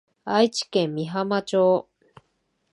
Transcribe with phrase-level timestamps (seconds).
[0.25, 1.87] 愛知県美浜町